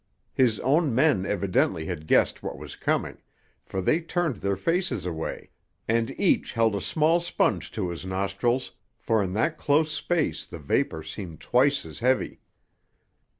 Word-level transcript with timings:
His 0.33 0.59
own 0.61 0.95
men 0.95 1.27
evidently 1.27 1.85
had 1.85 2.07
guessed 2.07 2.41
what 2.41 2.57
was 2.57 2.73
coming, 2.75 3.19
for 3.63 3.81
they 3.83 4.01
turned 4.01 4.37
their 4.37 4.55
faces 4.55 5.05
away, 5.05 5.51
and 5.87 6.09
each 6.19 6.53
held 6.53 6.73
a 6.73 6.81
small 6.81 7.19
sponge 7.19 7.69
to 7.73 7.89
his 7.89 8.03
nostrils, 8.03 8.71
for 8.97 9.21
in 9.21 9.33
that 9.33 9.59
close 9.59 9.91
space 9.91 10.47
the 10.47 10.57
vapor 10.57 11.03
seemed 11.03 11.39
twice 11.39 11.85
as 11.85 11.99
heavy. 11.99 12.39